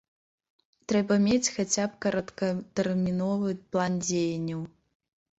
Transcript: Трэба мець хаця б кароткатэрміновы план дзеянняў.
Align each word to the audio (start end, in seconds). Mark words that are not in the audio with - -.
Трэба 0.91 1.17
мець 1.25 1.51
хаця 1.57 1.83
б 1.91 1.99
кароткатэрміновы 2.05 3.51
план 3.75 3.99
дзеянняў. 4.07 4.65